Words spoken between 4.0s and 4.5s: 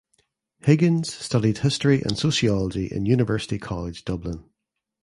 Dublin.